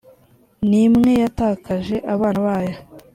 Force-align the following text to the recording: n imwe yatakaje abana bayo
n 0.69 0.71
imwe 0.85 1.11
yatakaje 1.23 1.95
abana 2.13 2.39
bayo 2.47 2.75